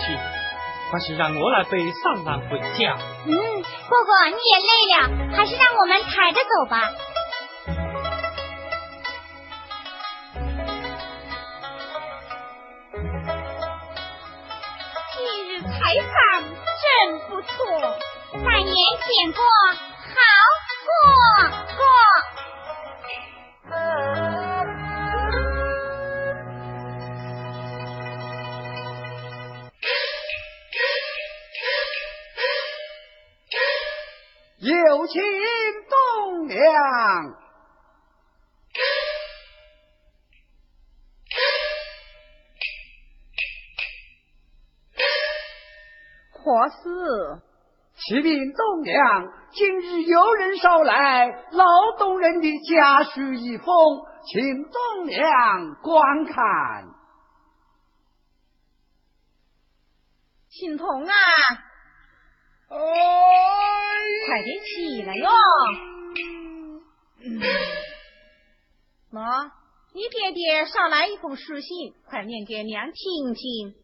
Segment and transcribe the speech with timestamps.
[0.00, 0.18] 去，
[0.90, 2.96] 还是让我来背丧郎回家。
[3.26, 3.30] 嗯，
[3.88, 6.90] 哥哥你也累了，还是让我们抬着走吧。
[15.16, 15.18] 今
[15.48, 16.12] 日采访
[16.80, 17.48] 真不错，
[18.44, 18.74] 百年
[19.06, 20.14] 见过，好
[20.86, 20.90] 过
[48.50, 51.64] 启禀东梁，今日有人捎来劳
[51.98, 53.66] 动人的家书一封，
[54.24, 56.88] 请栋梁观看。
[60.48, 61.14] 青铜啊！
[62.70, 62.76] 哎，
[64.26, 65.28] 快点起来哟！
[69.10, 69.44] 妈，
[69.94, 73.74] 你爹爹捎来一封书信，快念给娘听听。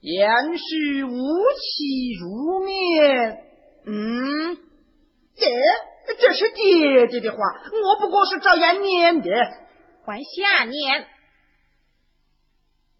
[0.00, 3.38] 言是无期如面。
[3.86, 4.56] 嗯，
[5.36, 5.46] 这
[6.18, 9.30] 这是爹爹的话，我不过是照样念的。
[10.04, 11.06] 还下念。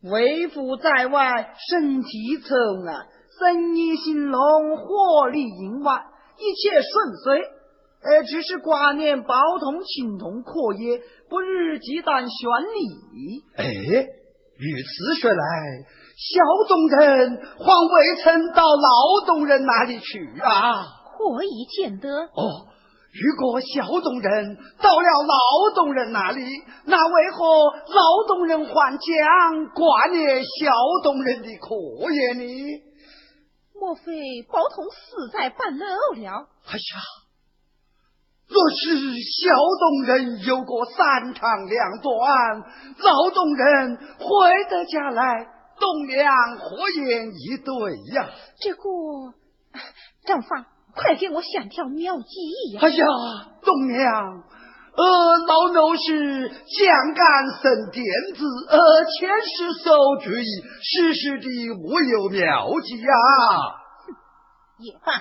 [0.02, 2.54] 为父在外，身体丑
[2.88, 3.06] 啊，
[3.38, 6.04] 生意兴隆，获利盈万，
[6.38, 7.42] 一切顺遂。
[8.02, 13.44] 呃，只是挂念宝同、情同可也，不如鸡蛋选礼。
[13.56, 15.44] 哎，如此说来，
[16.20, 20.84] 小东人还未曾到劳动人那里去啊？
[21.16, 22.08] 何以见得。
[22.08, 22.68] 哦。
[23.12, 26.44] 如果小东人到了劳动人那里，
[26.84, 27.44] 那为何
[27.92, 31.74] 劳动人还将挂念小东人的可
[32.12, 32.82] 言呢？
[33.74, 34.12] 莫非
[34.48, 35.84] 包同死在半路
[36.22, 36.46] 了？
[36.68, 37.02] 哎呀，
[38.46, 38.86] 若是
[39.18, 39.50] 小
[39.80, 42.62] 东人有个三长两短，
[42.98, 45.48] 劳动人回得家来，
[45.80, 48.30] 栋梁何言一对呀？
[48.61, 48.83] 这个
[50.24, 50.48] 丈夫。
[50.92, 52.80] 快给我想条妙计呀！
[52.83, 53.07] 哎呀，
[53.63, 54.42] 栋梁，
[54.92, 58.05] 呃，老奴是将干生点
[58.35, 60.45] 子，呃，前世受主意，
[60.83, 61.46] 时时的
[61.79, 63.13] 无有妙计呀。
[64.80, 65.13] 也罢，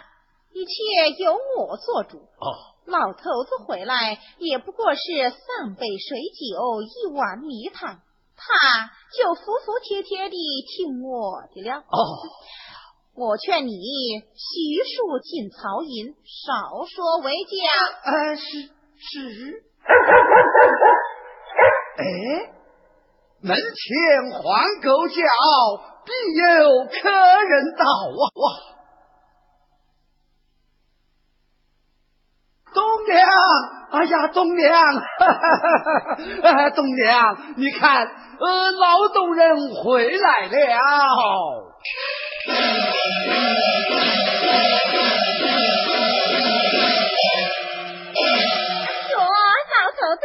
[0.54, 2.18] 一切由我做主。
[2.18, 2.46] 哦，
[2.88, 8.00] 老头子回来也不过是三杯水酒，一碗米汤，
[8.40, 10.36] 他就服服帖帖的
[10.68, 11.78] 听我的了。
[11.78, 11.84] 哦。
[13.16, 17.52] 我劝你悉数进曹营，少说为佳。
[18.06, 19.64] 呃，是是。
[22.00, 22.02] 哎，
[23.42, 24.40] 门前黄
[24.82, 25.22] 狗叫，
[26.06, 26.12] 必
[26.64, 28.32] 有客人到啊！
[28.36, 28.44] 哇，
[32.80, 33.20] 东娘，
[33.92, 34.72] 哎呀，东娘，
[36.76, 38.08] 东娘，你看，
[38.40, 41.10] 呃，劳动人回来了。
[49.10, 50.24] 说老头子，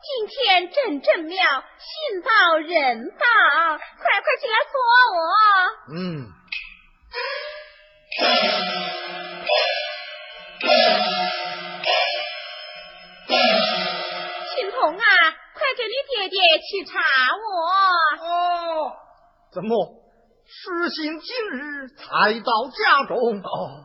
[0.00, 1.42] 今天真正妙，
[1.78, 3.26] 信到人到，
[3.76, 4.78] 快快起来坐
[5.16, 5.18] 我。
[5.98, 6.00] 嗯。
[14.54, 15.04] 青铜啊，
[15.54, 16.98] 快给你爹爹去查
[17.36, 17.46] 我。
[18.26, 18.92] 哦，
[19.52, 20.02] 怎么？
[20.48, 23.84] 实行今日才到家中，哦，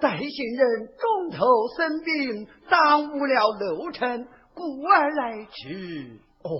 [0.00, 1.38] 带行人中途
[1.76, 6.20] 生病，耽误了路程，故而来迟。
[6.42, 6.50] 哦，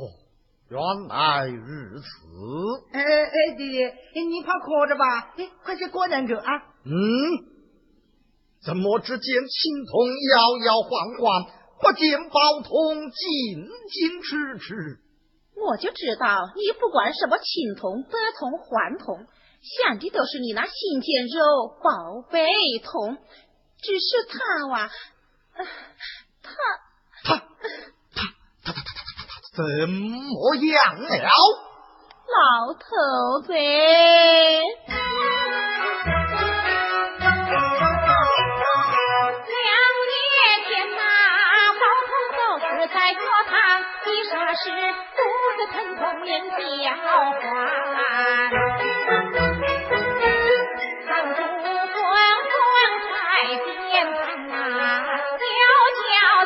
[0.70, 2.06] 原来如此。
[2.94, 5.34] 哎哎，爹爹，你怕渴着吧？
[5.36, 6.50] 哎，快去过两个啊。
[6.86, 6.90] 嗯，
[8.64, 11.46] 怎么只见青铜摇摇晃晃，
[11.80, 14.98] 不见宝铜紧紧迟迟？
[15.54, 19.26] 我就知道你不管什么青铜、白铜、黄铜。
[19.64, 22.50] 想的都是你那新鲜肉宝贝
[22.82, 23.16] 铜，
[23.80, 24.90] 只是他哇，
[25.56, 25.64] 他
[27.24, 27.40] 他他
[28.14, 28.22] 他
[28.64, 31.30] 他他他他他怎么样了？
[32.28, 32.84] 老头
[33.46, 33.52] 子，
[44.64, 45.20] 是肚
[45.56, 47.38] 子疼痛连叫唤，
[54.24, 54.56] 堂啊，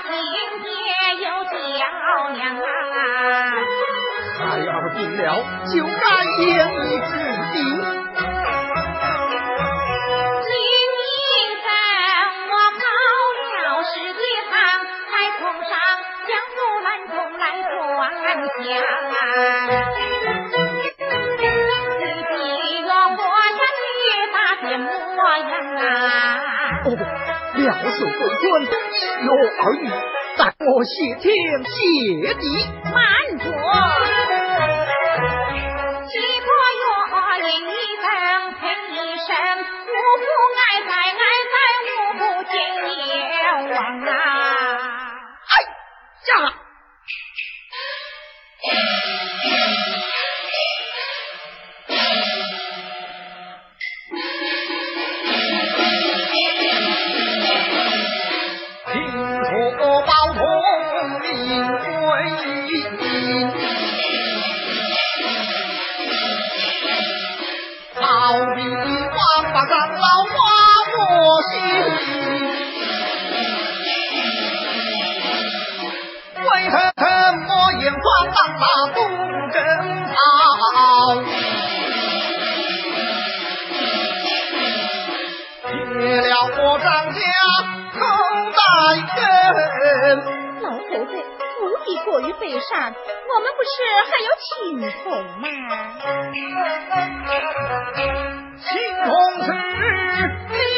[0.03, 0.11] 亲
[0.63, 0.67] 爹
[2.35, 2.67] 娘啊。
[4.37, 5.23] 孩儿病了，
[5.73, 6.03] 就该
[6.43, 7.11] 言以治
[7.53, 7.88] 病。
[18.39, 18.45] 你
[22.29, 22.33] 比
[22.85, 23.19] 我活
[23.57, 23.91] 下去
[24.33, 24.87] 大变模
[25.37, 25.83] 样啊！
[26.85, 26.87] 哦，
[27.57, 29.27] 了受贵尊，一约
[29.59, 29.85] 二语，
[30.37, 31.25] 待我谢天
[31.65, 31.75] 谢
[32.35, 32.43] 地。
[32.85, 32.95] 慢
[33.39, 33.45] 着，
[92.21, 93.71] 于北上，我们不是
[94.05, 94.47] 还有青
[95.03, 95.07] 铜
[95.41, 95.47] 吗？
[98.59, 98.67] 青
[99.05, 99.09] 铜
[99.45, 100.78] 是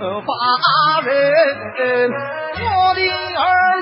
[0.00, 2.10] 八人？
[2.10, 3.00] 我的
[3.36, 3.79] 儿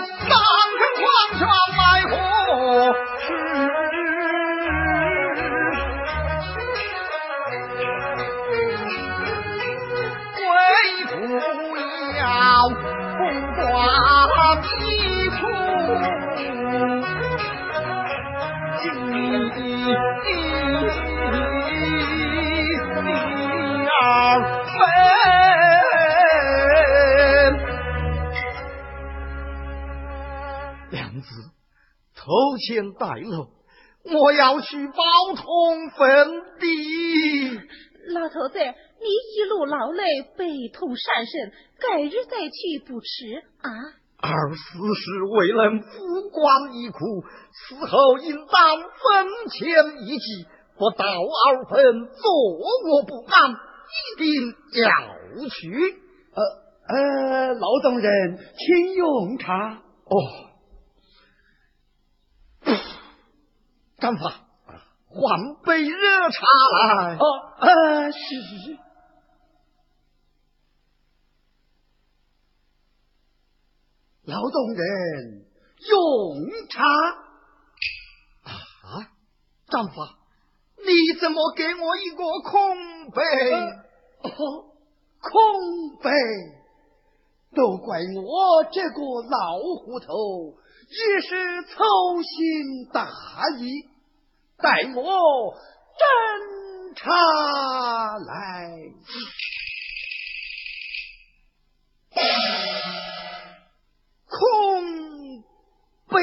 [30.91, 31.29] 娘子，
[32.15, 33.49] 头前带路，
[34.05, 37.59] 我要去包通坟地。
[38.15, 39.07] 老头子，你
[39.37, 43.71] 一路劳累，悲痛善神，改日再去不迟啊！
[44.21, 46.99] 儿死时未能复光一哭，
[47.53, 50.47] 死后应当分钱一祭，
[50.79, 56.01] 不到二分，坐卧不安，一定要去。
[56.35, 56.43] 呃
[56.89, 59.75] 呃，老丈人，请用茶。
[59.75, 60.17] 哦，
[63.99, 64.47] 干法，
[65.09, 67.17] 换杯热茶来。
[67.17, 67.25] 哦，
[67.61, 68.79] 呃，是是是。
[74.25, 75.47] 劳动人，
[75.89, 76.85] 用茶。
[78.45, 79.09] 啊，
[79.69, 79.95] 丈夫，
[80.77, 83.23] 你怎么给我一个空杯？
[84.21, 84.31] 哦，
[85.21, 86.11] 空杯，
[87.55, 89.01] 都怪我这个
[89.31, 90.59] 老糊涂，
[90.91, 93.07] 一时粗心大
[93.59, 93.89] 意，
[94.57, 95.55] 待我
[95.99, 98.71] 斟茶来。
[104.25, 105.45] 空
[106.09, 106.17] 杯，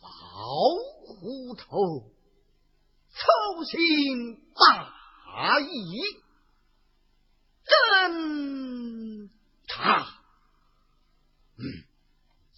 [0.00, 0.08] 老
[1.04, 1.66] 虎头，
[3.10, 3.76] 粗心
[4.54, 5.66] 大意，
[7.66, 9.28] 斟
[9.66, 10.06] 茶，
[11.58, 11.87] 嗯，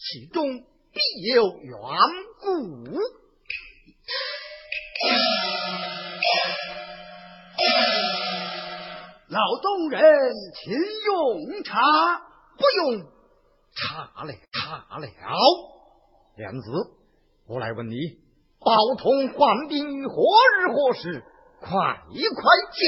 [0.02, 0.99] 其中必
[1.35, 1.76] 有缘
[2.40, 2.88] 故。
[9.28, 10.00] 老东人，
[10.54, 11.78] 请用茶。
[12.57, 13.02] 不用
[13.75, 15.07] 茶了，茶了。
[16.38, 16.66] 娘子，
[17.47, 17.97] 我来问你，
[18.59, 20.14] 宝同患病于何
[20.57, 21.23] 日何时？
[21.61, 21.76] 快快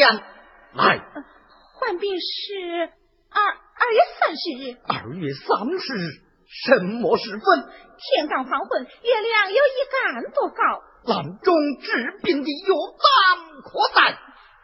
[0.00, 0.16] 讲
[0.73, 0.99] 来。
[1.78, 2.90] 患病是
[3.28, 4.81] 二二月三十日。
[4.88, 7.41] 二月三十日，什么时分？
[7.97, 10.61] 天刚黄昏，月亮有一杆多高。
[11.05, 14.19] 郎中治病的药单可在？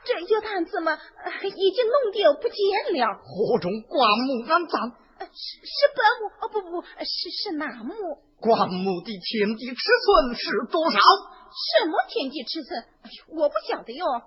[0.05, 3.19] 这药单怎么、呃、已经弄丢不见了？
[3.25, 4.93] 火中棺木安葬？
[5.19, 7.95] 呃、是是本木哦，不不不，是是楠木。
[8.39, 10.99] 棺木的天地尺寸是多少？
[11.01, 12.85] 什么天地尺寸？
[13.03, 14.05] 哎呦，我不晓得哟。
[14.07, 14.21] 好，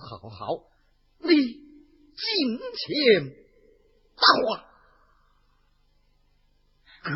[0.00, 0.46] 好，好，
[1.20, 3.34] 你金钱
[4.16, 4.64] 大话，
[7.06, 7.14] 勾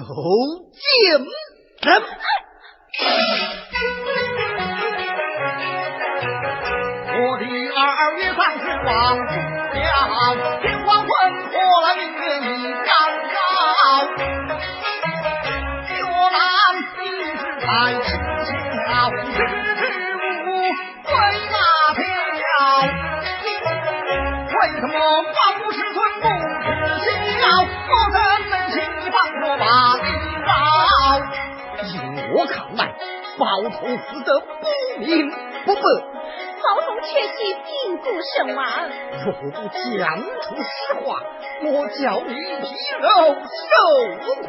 [0.72, 0.80] 践
[1.82, 1.88] 人。
[7.12, 7.42] 我的
[7.74, 7.80] 二
[8.14, 9.32] 月三十望不
[9.74, 9.82] 了，
[10.62, 11.10] 天黄昏
[11.50, 12.88] 破了明月一丈
[13.34, 13.36] 高。
[15.98, 16.38] 若兰
[16.94, 17.02] 一
[17.36, 17.66] 直在
[18.04, 18.08] 痴
[18.46, 18.48] 情
[19.32, 19.36] 痴
[19.76, 19.80] 痴
[20.46, 20.48] 无
[21.04, 21.12] 为
[21.50, 21.56] 哪
[21.96, 22.02] 条？
[24.54, 24.94] 为什么
[33.62, 35.30] 包同死得不明
[35.66, 35.80] 不白。
[36.62, 38.66] 包同确系病故身亡。
[39.24, 39.50] 若不
[39.98, 41.22] 讲出实话，
[41.64, 42.62] 我叫你皮
[43.00, 43.72] 肉受
[44.42, 44.48] 苦。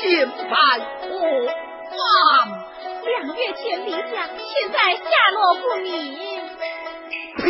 [0.00, 0.34] 现在
[1.00, 1.06] 何
[1.90, 1.96] 方？
[3.04, 5.88] 两月前离家，现在下落不明。
[7.38, 7.44] 呸！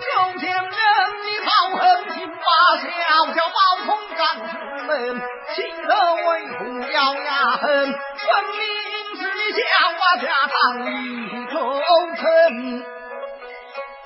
[0.00, 0.68] 从前人
[1.24, 1.82] 你好狠
[2.14, 2.42] 心把
[2.78, 2.86] 小
[3.26, 4.52] 小包同赶出
[4.86, 4.92] 门，
[5.54, 5.54] 气
[5.86, 6.26] 得为
[6.58, 6.58] 父
[6.92, 8.62] 咬牙恨，分明。
[9.54, 9.62] 将
[9.94, 10.58] 我家当
[10.90, 10.94] 一
[11.46, 11.54] 头
[12.16, 12.22] 城。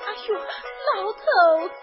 [0.05, 0.39] 哎呦，老
[1.11, 1.19] 头
[1.67, 1.73] 子！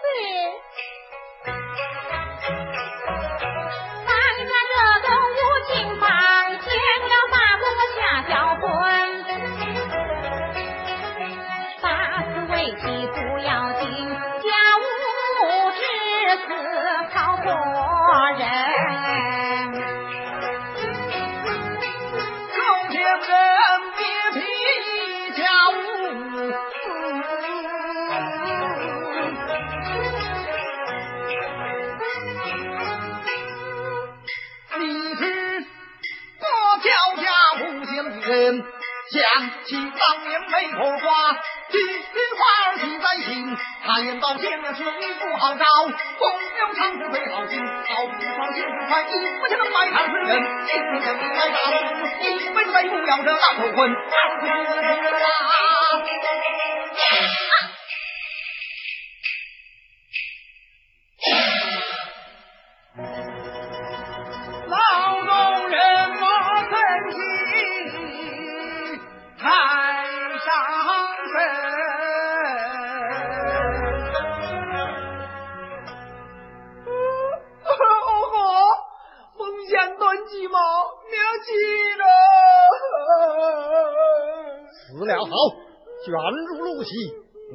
[44.67, 47.65] 言道见面是你不好找，风流长不最好心。
[47.87, 49.05] 好不放心不快，一
[49.39, 50.43] 不能埋汰世人。
[50.65, 51.75] 今天将你来大路，
[52.19, 53.95] 一辈子不要这大头婚。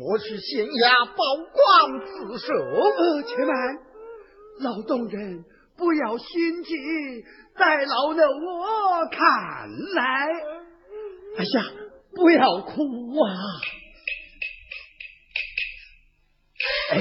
[0.00, 1.16] 我去县衙报
[1.52, 2.52] 官自首。
[2.54, 3.52] 呃，且慢，
[4.60, 5.44] 老东人
[5.76, 6.74] 不要心急，
[7.56, 9.18] 待老的我看
[9.94, 10.28] 来。
[11.36, 11.64] 哎呀，
[12.14, 12.72] 不要哭
[13.18, 13.28] 啊！
[16.92, 16.96] 哎，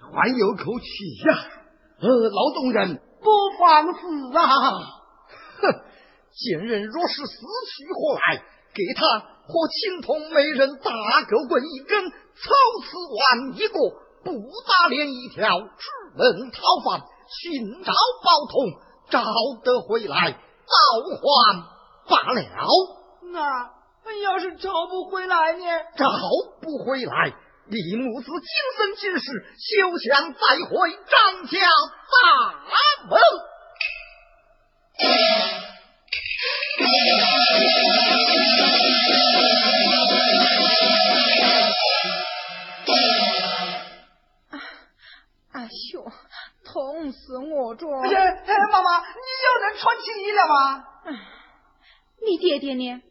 [0.00, 0.86] 还有口气
[1.26, 1.34] 呀！
[2.00, 4.42] 呃，老东人不妨死啊！
[5.60, 5.62] 哼，
[6.32, 8.42] 贱人若是死去活来，
[8.74, 9.33] 给他。
[9.46, 10.90] 和青铜美人大
[11.28, 12.12] 狗棍一根，抽
[12.82, 13.78] 刺完一个，
[14.24, 14.30] 不
[14.66, 15.66] 打脸一条，出
[16.16, 18.72] 门讨饭，寻找宝通，
[19.10, 19.22] 找
[19.62, 20.76] 得回来，倒
[21.20, 21.22] 还
[22.08, 22.40] 罢了。
[24.06, 25.64] 那要是找不回来呢？
[25.96, 26.08] 找
[26.60, 27.34] 不回来，
[27.66, 28.40] 李母子今
[28.76, 29.26] 生今世
[29.58, 30.72] 休想再回
[31.10, 31.58] 张家
[32.12, 32.22] 大
[33.08, 33.12] 门。
[46.64, 47.86] 痛死我着！
[47.86, 50.84] 妈妈，你又能穿起衣了吗？
[52.24, 53.02] 你爹爹呢？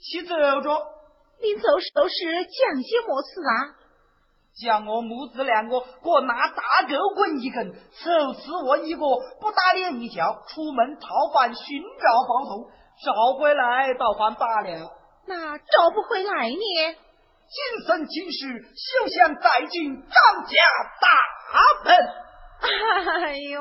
[0.00, 0.98] 去走着。
[1.40, 3.78] 临走时讲些么事啊？
[4.58, 9.00] 叫我母子两个各拿大狗棍一根，手持我一个，
[9.40, 12.70] 不打脸一脚，出门讨饭寻找报童，
[13.04, 14.90] 找回来倒还罢了。
[15.26, 16.96] 那找不回来呢？
[17.48, 20.52] 今生今世休想再进张家
[21.00, 21.08] 大
[21.84, 21.94] 门。
[22.58, 23.60] 哎呦！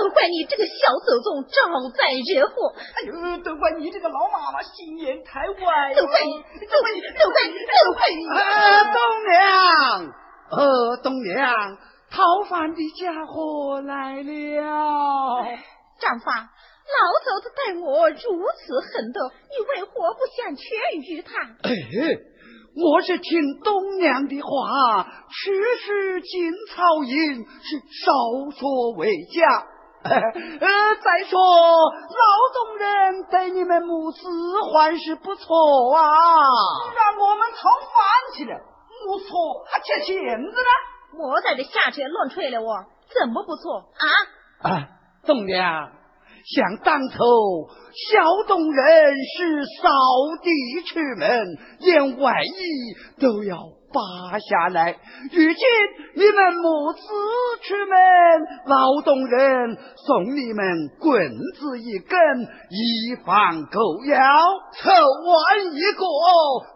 [0.00, 0.72] 都怪你这个小
[1.04, 1.54] 祖宗招
[1.96, 2.74] 灾惹祸！
[2.76, 5.94] 哎呦，都怪你这个老妈妈心眼太歪！
[5.94, 8.26] 都怪你，都怪你，都怪你，都怪你！
[8.28, 10.12] 啊，东娘，
[10.50, 11.76] 呃，东娘，
[12.10, 15.44] 讨饭的家伙来了。
[16.00, 19.18] 丈夫，老头子待我如此狠毒，
[19.50, 20.64] 你为何不想劝
[21.02, 21.30] 喻他？
[21.62, 21.70] 哎，
[22.74, 25.52] 我是听东娘的话，此
[25.84, 28.12] 事进草营是少
[28.58, 29.68] 说为佳。
[30.02, 34.20] 呃，再说老东人对你们母子
[34.72, 36.02] 还是不错啊，
[36.96, 38.58] 让我们讨饭去了，
[39.06, 41.20] 不错，还缺钱子呢。
[41.20, 42.84] 我在这下车乱吹了，我
[43.20, 44.70] 怎么不错啊？
[44.70, 44.88] 啊，
[45.24, 45.92] 东娘，
[46.44, 47.16] 想当初
[48.10, 49.90] 小动人是扫
[50.42, 50.50] 地
[50.86, 51.46] 出门，
[51.80, 53.56] 连外衣都要。
[53.92, 54.92] 扒下来！
[55.30, 55.44] 如今
[56.14, 57.02] 你们母子
[57.60, 57.94] 出门，
[58.64, 62.18] 劳动人送你们棍子一根，
[62.70, 64.16] 以防狗咬；
[64.72, 66.06] 凑完一个，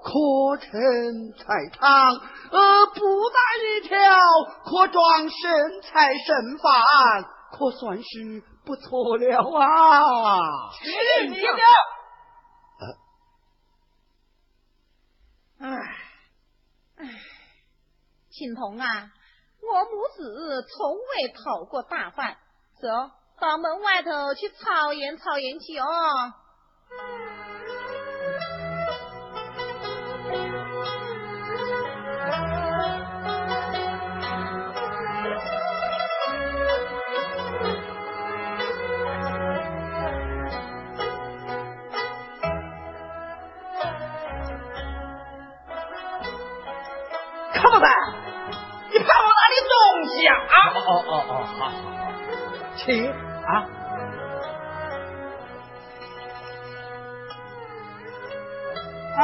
[0.04, 0.12] 可
[0.60, 2.18] 盛菜汤；
[2.52, 3.96] 呃，布袋一条，
[4.66, 9.24] 可装剩菜剩饭，可算是不错了
[9.58, 10.70] 啊！
[10.72, 11.62] 去你的！
[15.60, 15.66] 哎。
[18.28, 18.84] 青铜啊，
[19.62, 22.36] 我母子从未讨过大饭，
[22.78, 22.88] 走
[23.40, 25.86] 到门外头去草原草原去哦。
[50.56, 51.72] 哦哦哦，好好好，
[52.76, 53.66] 请啊！
[59.18, 59.22] 哎，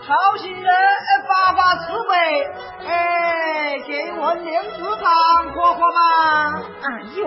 [0.00, 0.70] 好心人
[1.28, 2.14] 发发慈悲，
[2.86, 6.60] 哎，给我娘子汤喝喝嘛！
[6.82, 7.26] 哎呦，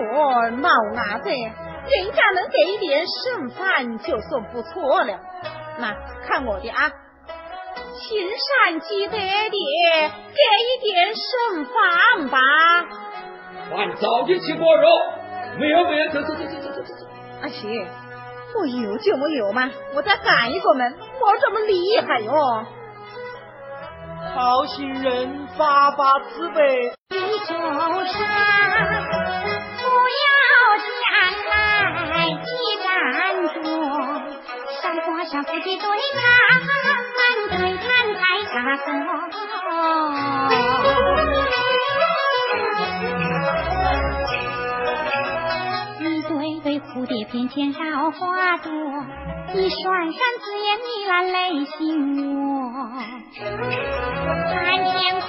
[0.60, 5.18] 老伢子，人家能给一点剩饭就算不错了。
[5.78, 5.94] 那
[6.26, 6.90] 看我的啊！
[8.00, 12.38] 亲善积德的，给一点剩饭吧。
[13.70, 14.88] 饭早就吃过肉，
[15.58, 17.06] 没有没有，走走走走走走走。
[17.42, 17.66] 阿七，
[18.56, 22.32] 我有就没有嘛，我再赶一个门，我这么厉害哟。
[24.34, 27.74] 好心人发发慈悲，你就是不要
[30.78, 30.88] 前
[32.10, 32.48] 来记
[32.82, 32.86] 站
[33.54, 33.56] 住，
[34.80, 35.88] 山坡上自己对谈，
[37.58, 38.86] 对谈太洒脱。
[46.00, 46.30] 一对
[46.62, 48.70] 对蝴蝶翩翩绕花朵，
[49.54, 51.76] 一双双紫眼迷蓝泪心
[52.22, 52.70] 窝。
[53.34, 55.26] 看天空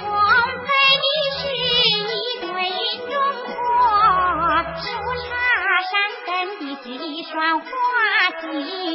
[0.62, 0.68] 飞
[1.02, 2.78] 的是一对云
[3.10, 3.12] 中
[3.44, 3.52] 鹤，
[4.76, 4.82] 树
[5.16, 5.28] 杈
[5.90, 5.92] 上
[6.26, 7.66] 跟的是一双花
[8.40, 8.46] 季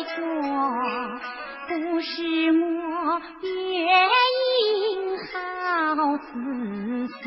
[0.06, 0.18] 镯。
[1.68, 3.48] 不是我月
[4.62, 5.34] 影好
[6.18, 6.24] 似
[7.08, 7.18] 梭，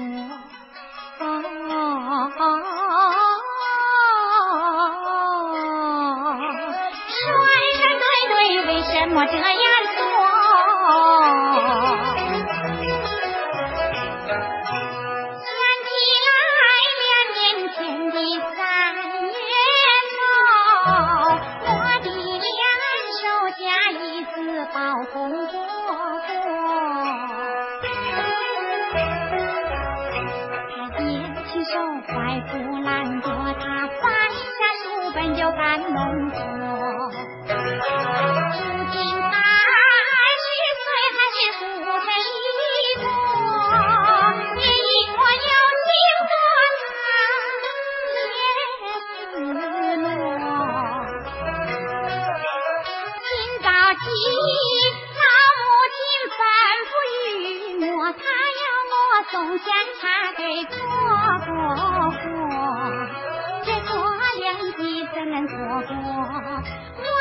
[1.18, 1.42] 双
[2.30, 2.38] 双
[7.24, 8.32] 对对
[8.66, 9.57] 为什么这样？
[65.30, 67.17] 人过过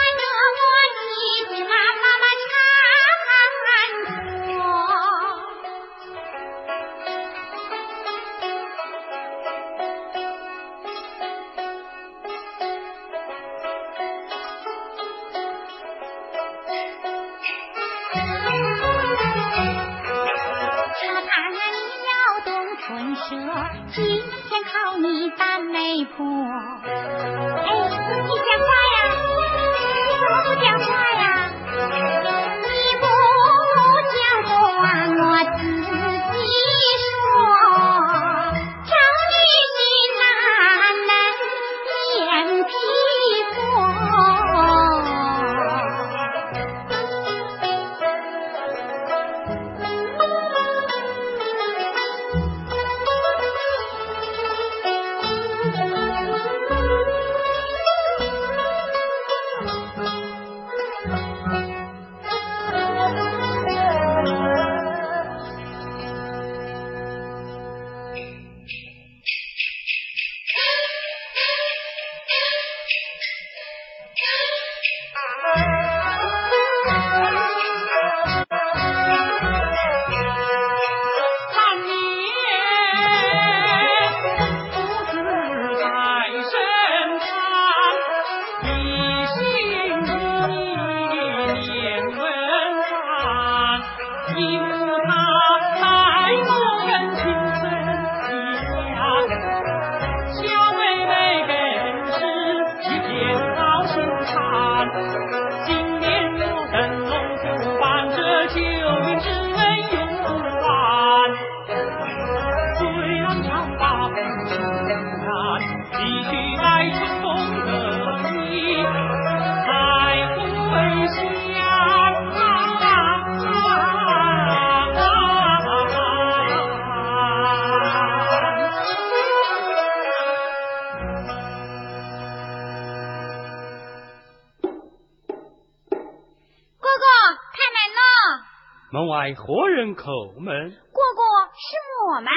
[138.98, 140.72] 门外何人口门？
[140.72, 141.22] 哥哥，
[141.54, 142.34] 是我们。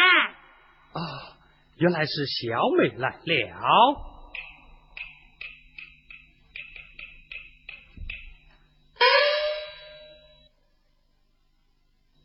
[0.93, 1.01] 啊，
[1.79, 3.97] 原来是小美来了。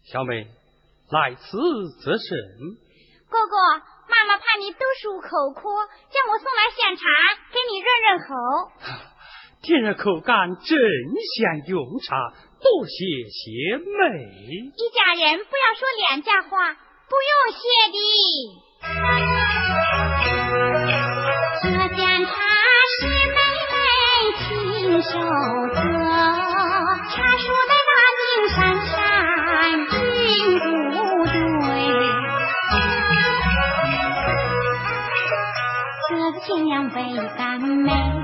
[0.03, 0.49] 小美，
[1.11, 1.57] 来此
[2.03, 2.27] 则甚。
[3.29, 3.55] 哥哥，
[4.09, 7.03] 妈妈怕你读书口渴，叫我送来现茶
[7.53, 8.35] 给你润润喉。
[9.61, 10.77] 天热，口干，真
[11.39, 12.33] 想用茶。
[12.61, 12.95] 多谢
[13.29, 13.85] 贤妹，
[14.75, 16.73] 一家人不要说两家话，
[17.09, 17.97] 不用谢的。
[21.61, 21.65] 这
[21.95, 22.31] 盏茶
[22.99, 23.37] 是妹
[23.71, 23.75] 妹
[24.39, 24.47] 亲
[25.01, 25.77] 手做，
[27.11, 28.93] 茶树在大岭山上
[29.89, 29.93] 并
[30.91, 31.33] 不对。
[36.07, 36.95] 这个新娘白
[37.37, 38.14] 干美。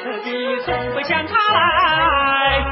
[0.00, 0.30] 的弟
[0.64, 2.64] 送回香茶来，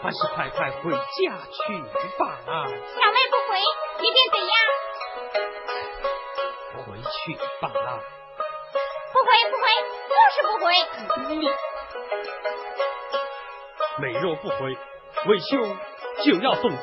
[0.00, 0.98] 还是快快回家
[1.50, 1.58] 去
[2.18, 2.38] 吧。
[2.46, 2.52] 小
[3.12, 3.58] 妹不回，
[4.00, 4.52] 你便怎样？
[6.86, 7.66] 回去吧。
[9.12, 9.64] 不回，不回，
[10.08, 10.66] 就是不回。
[11.28, 11.32] 你，
[13.98, 14.78] 美若不回，
[15.26, 15.76] 为兄
[16.24, 16.76] 就要送家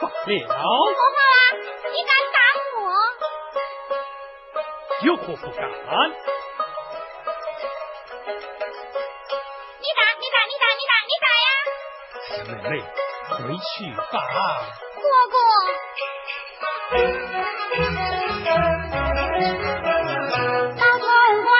[0.00, 0.12] 法了。
[0.26, 1.24] 不好啊！
[1.90, 2.38] 你敢打
[2.76, 2.82] 我？
[5.06, 5.60] 有何不敢？
[12.62, 14.02] 回去吧。
[14.96, 15.34] 哥哥，
[20.76, 21.02] 老同哥，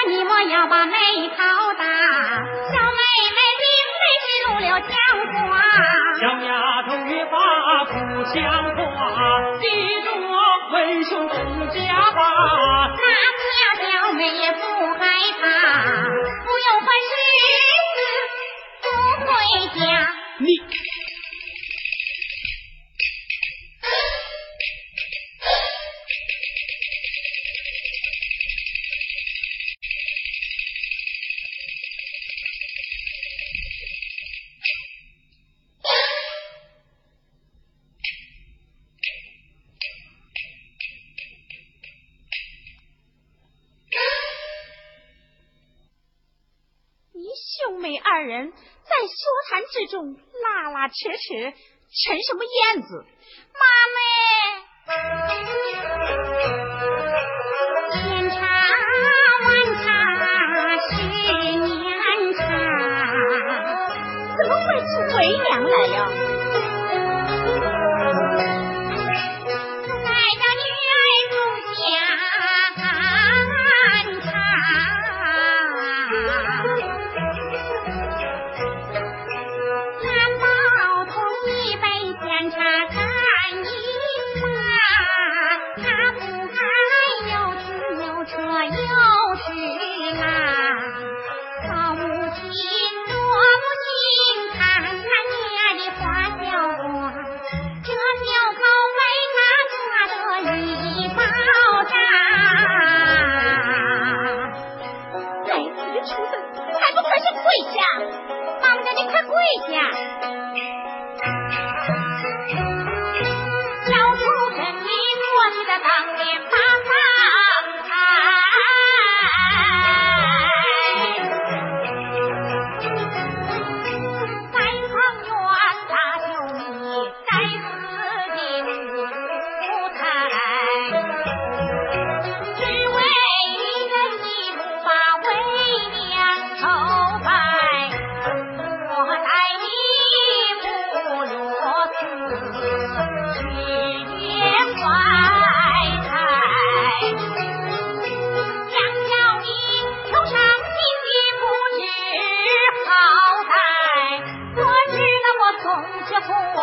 [0.09, 0.97] 你莫要把眉
[1.31, 1.37] 头
[1.79, 3.01] 打，小妹
[3.37, 3.65] 妹并
[3.97, 4.93] 非是入了江
[5.33, 5.39] 花。
[6.21, 6.49] 小丫
[6.83, 7.33] 头越发
[7.85, 7.93] 不
[8.25, 8.35] 像
[8.75, 8.79] 话，
[49.91, 51.35] 种拉拉扯扯，
[52.07, 53.05] 成什么燕子？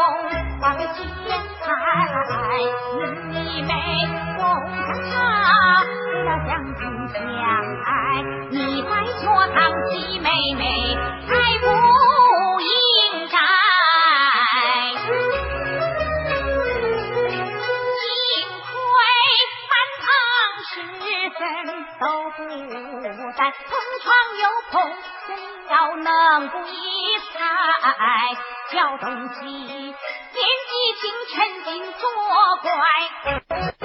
[0.08, 0.84] 望见
[1.62, 1.74] 她
[2.58, 3.72] 与你们
[4.38, 4.41] 共
[4.72, 4.80] 饮
[5.12, 5.13] 茶
[6.13, 7.20] 为了相亲相
[7.84, 7.88] 爱
[8.50, 9.58] 你在学堂
[9.89, 9.91] 亲
[10.22, 10.63] 妹妹
[11.28, 11.65] 太不
[12.62, 13.36] 应该
[18.00, 18.65] 幸亏
[19.67, 20.06] 满堂
[20.63, 20.76] 师
[21.38, 21.39] 生
[22.00, 22.38] 都不
[23.38, 23.70] 在同
[24.02, 24.06] 床
[24.41, 24.76] 有同
[25.28, 25.30] 枕
[25.70, 26.06] 要能
[26.50, 26.72] 共忆
[27.34, 27.38] 才
[28.69, 29.93] 小东西年纪
[30.99, 32.01] 轻轻竟作
[32.62, 33.77] 怪